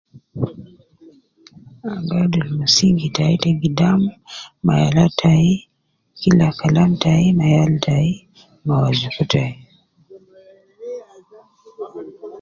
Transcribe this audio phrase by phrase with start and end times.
[1.91, 4.01] Ana gi adul musingi tai te gidam
[4.65, 5.45] ma yala tai
[6.19, 8.07] kila Kalam tai ma yal tai
[8.65, 9.51] ma wazuku tai